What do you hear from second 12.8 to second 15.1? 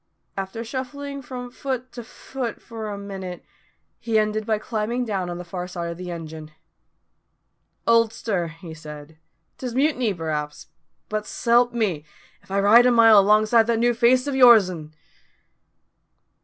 a mile longside that new face o' your'n!"